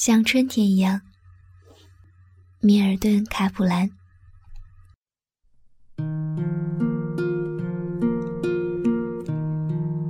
[0.00, 1.02] 像春天一样。
[2.60, 3.90] 米尔顿·卡普兰。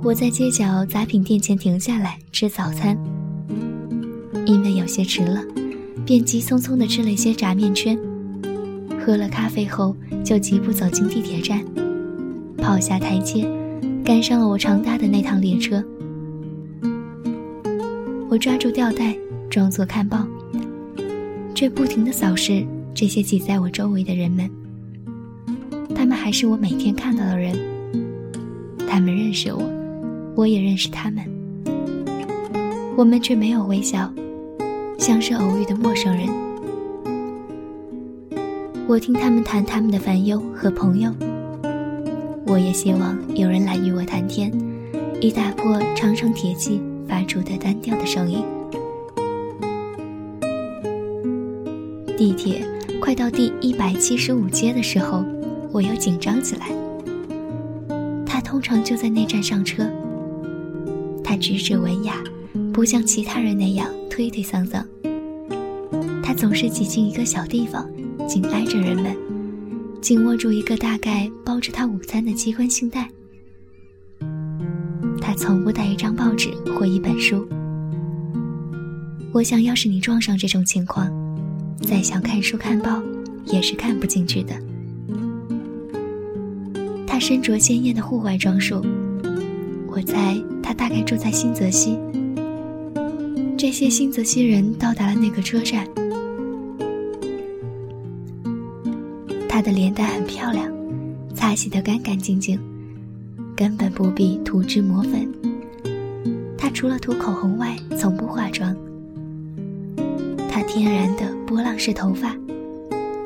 [0.01, 2.97] 我在街角杂品店前停下来吃早餐，
[4.45, 5.43] 因为有些迟了，
[6.05, 7.99] 便急匆匆地吃了一些炸面圈。
[9.05, 11.61] 喝了咖啡后，就疾步走进地铁站，
[12.57, 13.45] 跑下台阶，
[14.05, 15.83] 赶上了我常搭的那趟列车。
[18.29, 19.13] 我抓住吊带，
[19.51, 20.25] 装作看报，
[21.53, 24.49] 却不停地扫视这些挤在我周围的人们。
[25.93, 27.53] 他们还是我每天看到的人，
[28.87, 29.61] 他们认识我。
[30.35, 31.25] 我也认识他们，
[32.95, 34.09] 我们却没有微笑，
[34.97, 36.29] 像是偶遇的陌生人。
[38.87, 41.13] 我听他们谈他们的烦忧和朋友，
[42.47, 44.49] 我也希望有人来与我谈天，
[45.19, 48.41] 以打破长长铁骑发出的单调的声音。
[52.21, 52.63] 地铁
[52.99, 55.25] 快到第一百七十五街的时候，
[55.71, 56.67] 我又紧张起来。
[58.27, 59.89] 他通常就在那站上车。
[61.23, 62.23] 他举止文雅，
[62.71, 64.85] 不像其他人那样推推搡搡。
[66.21, 67.89] 他总是挤进一个小地方，
[68.27, 69.17] 紧挨着人们，
[69.99, 73.09] 紧握住一个大概包着他午餐的机关性袋。
[75.19, 77.47] 他从不带一张报纸或一本书。
[79.33, 81.11] 我想要是你撞上这种情况，
[81.81, 83.01] 再想看书看报，
[83.45, 84.55] 也是看不进去的。
[87.05, 88.81] 他身着鲜艳的户外装束。
[89.87, 91.99] 我猜他大概住在新泽西。
[93.57, 95.85] 这些新泽西人到达了那个车站。
[99.49, 100.71] 他的脸蛋很漂亮，
[101.35, 102.57] 擦洗得干干净净，
[103.55, 105.29] 根本不必涂脂抹粉。
[106.57, 108.75] 他除了涂口红外，从不化妆。
[110.73, 112.33] 天然的波浪式头发，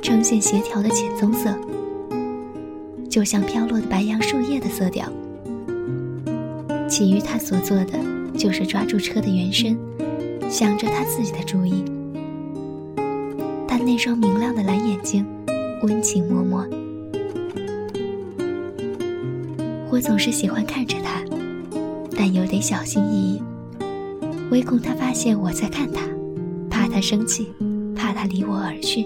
[0.02, 1.56] 呈现协调的浅棕色，
[3.08, 5.08] 就像飘落的白杨树叶的色调。
[6.90, 8.00] 其余他所做的，
[8.36, 9.78] 就是抓住车的原身，
[10.50, 11.86] 想着他自己的主意。
[13.68, 15.24] 但那双明亮的蓝眼睛，
[15.84, 16.68] 温情脉脉。
[19.92, 21.24] 我总是喜欢看着他，
[22.18, 23.44] 但又得小心翼翼，
[24.50, 26.02] 唯恐他发现我在看他，
[26.96, 27.52] 他生气，
[27.94, 29.06] 怕他离我而去，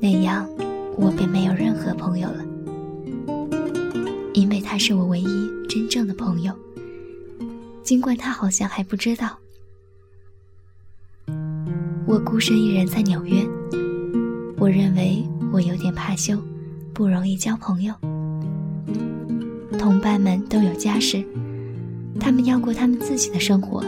[0.00, 0.44] 那样
[0.96, 2.44] 我便没有任何朋友了。
[4.34, 6.52] 因为他是我唯一真正的朋友。
[7.84, 9.38] 尽管他好像还不知道，
[12.04, 13.46] 我孤身一人在纽约。
[14.56, 16.36] 我认为我有点怕羞，
[16.92, 17.94] 不容易交朋友。
[19.78, 21.24] 同伴们都有家室，
[22.18, 23.84] 他们要过他们自己的生活。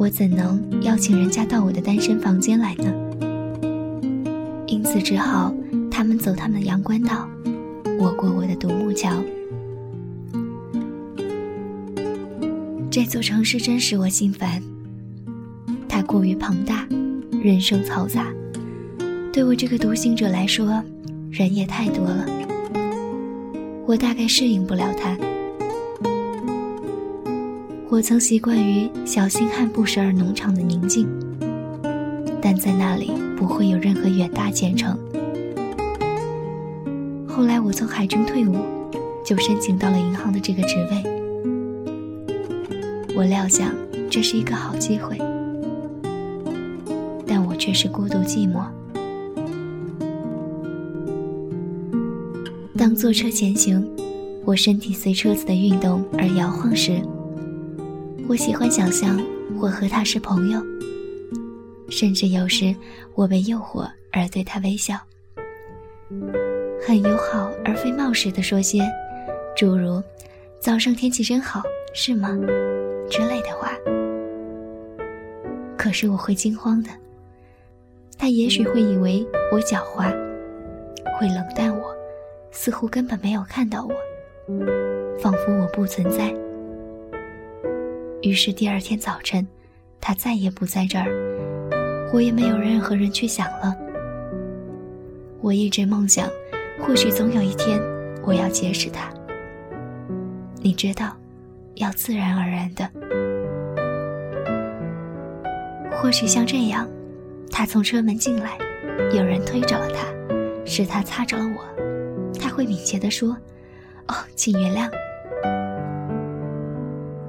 [0.00, 2.90] 我怎能邀请人家到我的单身房间来呢？
[4.66, 5.54] 因此，只好
[5.90, 7.28] 他们走他们的阳关道，
[7.98, 9.14] 我过我的独木桥。
[12.90, 14.62] 这座城市真使我心烦。
[15.86, 16.88] 它过于庞大，
[17.42, 18.32] 人声嘈杂，
[19.30, 20.82] 对我这个独行者来说，
[21.30, 22.26] 人也太多了。
[23.84, 25.14] 我大概适应不了它。
[27.90, 31.08] 我曾习惯于小星汉布什尔农场的宁静，
[32.40, 34.96] 但在那里不会有任何远大前程。
[37.26, 38.58] 后来我从海军退伍，
[39.26, 41.02] 就申请到了银行的这个职位。
[43.16, 43.74] 我料想
[44.08, 45.18] 这是一个好机会，
[47.26, 48.62] 但我却是孤独寂寞。
[52.76, 53.84] 当坐车前行，
[54.44, 57.02] 我身体随车子的运动而摇晃时，
[58.30, 59.20] 我喜欢想象
[59.60, 60.62] 我和他是朋友，
[61.88, 62.72] 甚至有时
[63.16, 64.94] 我被诱惑而对他微笑，
[66.80, 68.88] 很友好而非冒失的说些，
[69.56, 70.00] 诸如
[70.62, 71.60] “早上天气真好，
[71.92, 72.38] 是吗？”
[73.10, 73.72] 之类的话，
[75.76, 76.90] 可是我会惊慌的。
[78.16, 80.08] 他也许会以为我狡猾，
[81.18, 81.92] 会冷淡我，
[82.52, 83.90] 似乎根本没有看到我，
[85.18, 86.32] 仿佛我不存在。
[88.22, 89.46] 于是第二天早晨，
[90.00, 93.74] 他再也不在这儿，我也没有任何人去想了。
[95.40, 96.28] 我一直梦想，
[96.80, 97.80] 或许总有一天
[98.22, 99.10] 我要结识他。
[100.62, 101.16] 你知道。
[101.76, 102.86] 要自然而然的，
[105.90, 106.86] 或许像这样，
[107.50, 108.58] 他从车门进来，
[109.14, 110.04] 有人推着了他，
[110.66, 111.64] 是他擦着了我，
[112.38, 113.34] 他会敏捷地说
[114.08, 114.90] ：“哦，请原谅。”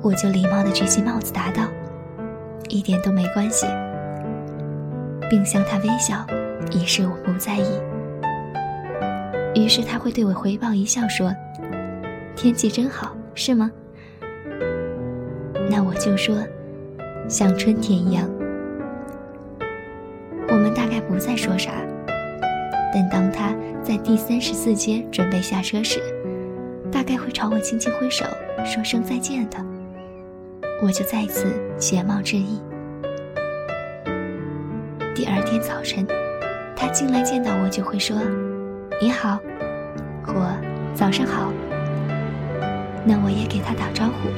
[0.01, 1.63] 我就礼貌地举起帽子答道
[2.69, 3.67] ：“一点都没关系，
[5.29, 6.25] 并向他微笑，
[6.71, 7.79] 以示我不在意。
[9.53, 11.31] 于是他会对我回报一笑，说
[12.35, 13.71] ：“天气真好，是吗？”
[15.69, 16.35] 那我就说
[17.29, 18.27] ：“像春天一样。”
[20.49, 21.71] 我们大概不再说啥，
[22.91, 25.99] 但当他在第三十四街准备下车时，
[26.91, 28.25] 大概会朝我轻轻挥手，
[28.65, 29.57] 说声再见的。
[30.81, 31.45] 我就再次
[31.77, 32.59] 携帽致意。
[35.13, 36.07] 第二天早晨，
[36.75, 38.17] 他进来见到我就会说
[38.99, 39.39] ：“你好，
[40.25, 40.33] 或
[40.95, 41.53] 早上好。”
[43.05, 44.29] 那我也给他打招呼，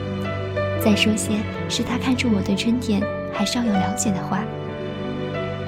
[0.83, 3.01] 再说些使他看出我对春天
[3.33, 4.43] 还稍有了解的话。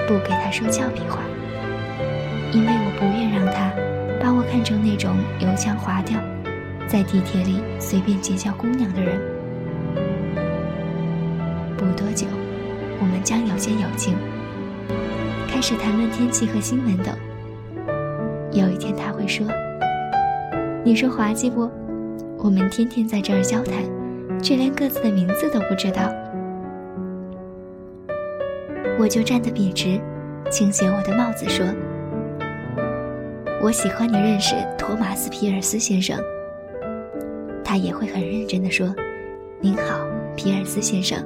[0.06, 1.22] 不给他说俏皮话，
[2.52, 3.72] 因为我不愿让他
[4.22, 6.20] 把我看成那种油腔滑调，
[6.86, 9.35] 在地铁里随便结交姑娘的人。
[11.78, 12.28] 不多久，
[13.00, 14.16] 我们将有些友情，
[15.48, 17.16] 开始谈论天气和新闻等。
[18.52, 19.46] 有一天他会说
[20.84, 21.70] ：“你说滑稽不？
[22.38, 23.84] 我们天天在这儿交谈，
[24.42, 26.14] 却连各自的名字都不知道。”
[28.98, 30.00] 我就站得笔直，
[30.50, 31.66] 倾斜我的帽子说
[33.62, 36.18] ：“我喜欢你认识托马斯·皮尔斯先生。”
[37.62, 38.96] 他也会很认真地说
[39.60, 40.00] ：“您好，
[40.38, 41.22] 皮尔斯先生。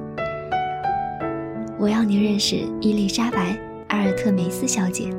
[1.80, 3.54] 我要你认识伊丽莎白·
[3.88, 5.10] 阿尔特梅斯小姐。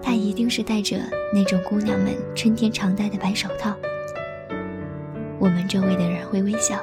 [0.00, 0.96] 她一定是戴着
[1.34, 3.74] 那种姑娘们春天常戴的白手套。”
[5.36, 6.80] 我们周围的人会微笑。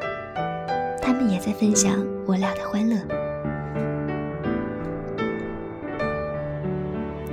[1.02, 2.98] 他们也在分享我俩的欢乐。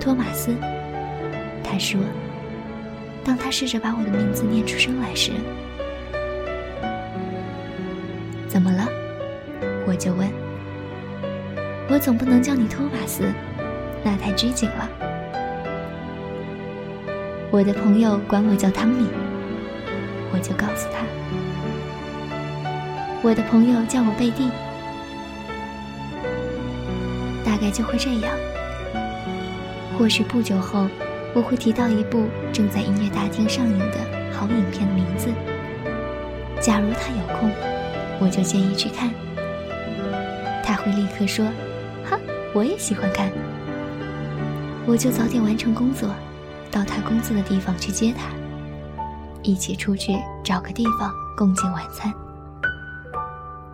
[0.00, 0.54] 托马斯，
[1.64, 2.00] 他说，
[3.24, 5.32] 当他试着把我的名字念出声来时，
[8.48, 8.97] 怎么了？
[9.98, 10.30] 就问。
[11.90, 13.32] 我总不能叫你托马斯，
[14.04, 14.88] 那太拘谨了。
[17.50, 19.08] 我的朋友管我叫汤米，
[20.32, 20.98] 我就告诉他。
[23.22, 24.50] 我的朋友叫我贝蒂，
[27.44, 28.30] 大概就会这样。
[29.98, 30.86] 或许不久后，
[31.34, 33.96] 我会提到一部正在音乐大厅上映的
[34.30, 35.28] 好影片的名字。
[36.60, 37.50] 假如他有空，
[38.20, 39.10] 我就建议去看。
[40.90, 41.46] 立刻说
[42.08, 42.18] ：“哈，
[42.54, 43.30] 我也喜欢看。”
[44.86, 46.08] 我就早点完成工作，
[46.70, 48.30] 到他工作的地方去接他，
[49.42, 52.12] 一起出去找个地方共进晚餐。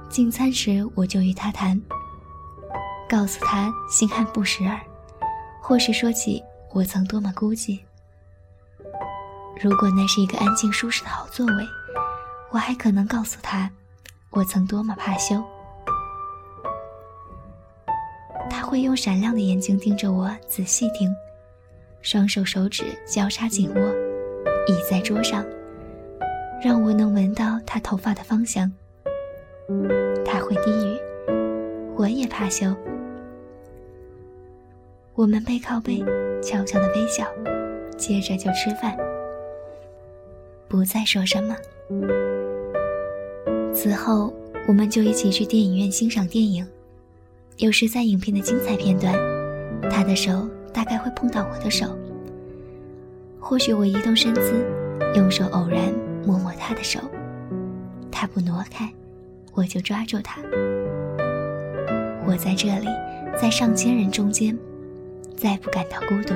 [0.08, 1.80] 进餐时，我就与他谈，
[3.08, 4.80] 告诉他星汉不时尔，
[5.60, 7.80] 或是说起我曾多么孤寂。
[9.62, 11.64] 如果那是一个安静舒适的好座位，
[12.50, 13.70] 我还可能告诉他
[14.30, 15.44] 我曾多么怕羞。
[18.74, 21.08] 会用闪亮的眼睛盯着我，仔细听，
[22.02, 23.80] 双手手指交叉紧握，
[24.66, 25.46] 倚在桌上，
[26.60, 28.68] 让我能闻到他头发的芳香。
[30.24, 30.98] 他会低语，
[31.94, 32.66] 我也怕羞。
[35.14, 36.02] 我们背靠背，
[36.42, 37.24] 悄悄的微笑，
[37.96, 38.98] 接着就吃饭，
[40.66, 41.56] 不再说什么。
[43.72, 44.34] 此后，
[44.66, 46.66] 我们就一起去电影院欣赏电影。
[47.58, 49.14] 有时在影片的精彩片段，
[49.88, 51.86] 他的手大概会碰到我的手。
[53.38, 54.66] 或许我移动身姿，
[55.14, 55.94] 用手偶然
[56.26, 56.98] 摸摸他的手，
[58.10, 58.92] 他不挪开。
[59.52, 60.40] 我就抓住他。
[62.26, 62.88] 我在这里，
[63.40, 64.58] 在上千人中间，
[65.36, 66.34] 再不感到孤独。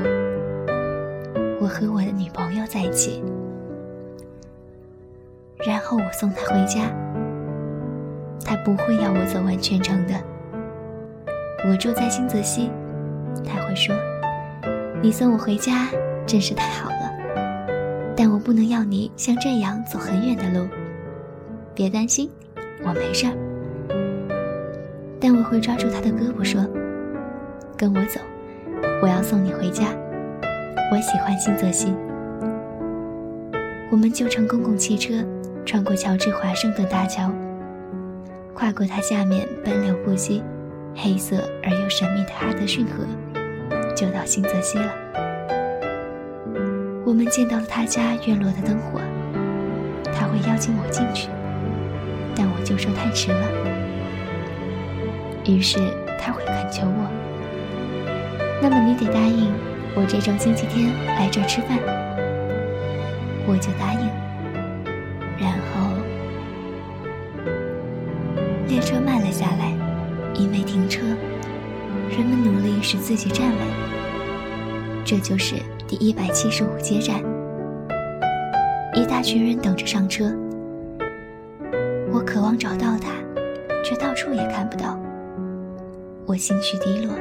[1.60, 3.20] 我和我的女朋友在一起，
[5.66, 6.94] 然后我送她回家。
[8.44, 10.14] 他不会要我走完全程的。
[11.66, 12.70] 我住在新泽西，
[13.44, 13.94] 他会说
[15.02, 15.88] ：“你送我回家
[16.26, 17.12] 真是太好了。”
[18.14, 20.68] 但我不能要你像这样走很远的路。
[21.74, 22.30] 别担心。
[22.84, 23.32] 我没事儿，
[25.20, 26.64] 但我会抓住他的胳膊说
[27.76, 28.20] ：“跟我走，
[29.02, 29.86] 我要送你回家。
[30.92, 31.92] 我喜欢新泽西。”
[33.90, 35.12] 我们就乘公共汽车，
[35.66, 37.32] 穿过乔治华盛顿大桥，
[38.54, 40.42] 跨过它下面奔流不息、
[41.00, 43.06] 黑色而又神秘的哈德逊河，
[43.94, 44.92] 就到新泽西了。
[47.06, 49.00] 我们见到了他家院落的灯火，
[50.12, 51.28] 他会邀请我进去。
[52.34, 53.48] 但我就说太迟了，
[55.46, 55.78] 于是
[56.20, 57.08] 他会恳求我。
[58.60, 59.52] 那么你得答应
[59.94, 61.78] 我这周星期天来这儿吃饭，
[63.46, 64.10] 我就答应。
[65.38, 65.94] 然后
[68.66, 69.77] 列车慢了下来，
[70.38, 71.00] 因为停车，
[72.08, 73.58] 人们努力使自己站稳。
[75.04, 75.56] 这就是
[75.88, 77.20] 第一百七十五街站，
[78.94, 80.32] 一大群人等着上车。
[82.12, 83.10] 我渴望找到他，
[83.82, 84.96] 却到处也看不到。
[86.24, 87.12] 我心绪低落，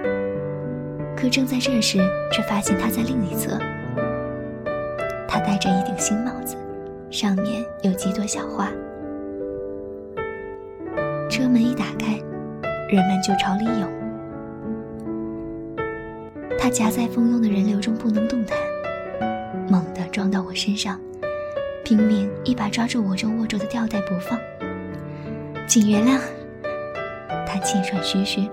[1.16, 1.98] 可正在这时，
[2.32, 3.58] 却发现他在另一侧。
[5.28, 6.56] 他戴着一顶新帽子，
[7.10, 8.70] 上面有几朵小花。
[11.30, 12.17] 车门一打开，
[12.90, 13.90] 人们就朝里涌。
[16.58, 18.58] 他夹在蜂拥的人流中不能动弹，
[19.70, 21.00] 猛地撞到我身上，
[21.84, 24.40] 拼命一把抓住我正握住的吊带不放。
[25.68, 26.18] 请原谅，
[27.46, 28.48] 他气喘吁吁。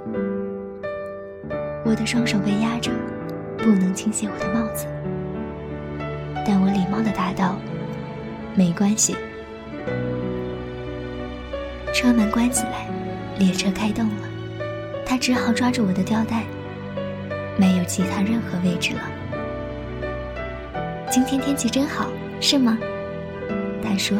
[1.85, 2.91] 我的双手被压着，
[3.57, 4.87] 不能倾斜我的帽子。
[6.45, 7.57] 但我礼貌的答道
[8.57, 9.14] ：“没关系。”
[11.95, 12.84] 车门关起来，
[13.38, 14.29] 列车开动了。
[15.07, 16.45] 他只好抓住我的吊带，
[17.57, 19.00] 没有其他任何位置了。
[21.11, 22.09] 今天天气真好，
[22.41, 22.79] 是吗？
[23.83, 24.17] 他说。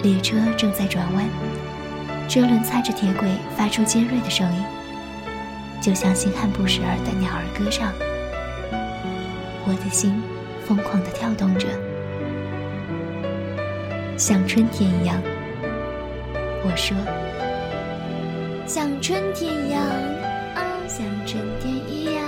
[0.00, 1.24] 列车正在转弯，
[2.28, 4.62] 车轮擦着铁轨，发出尖锐的声音，
[5.80, 7.92] 就像心罕不时儿的鸟儿歌唱。
[9.66, 10.22] 我的心
[10.64, 11.66] 疯狂地跳动着，
[14.16, 15.20] 像春天一样。
[16.62, 16.96] 我说
[18.68, 19.82] ：“像春天一样，
[20.54, 22.22] 啊，像春天一样。”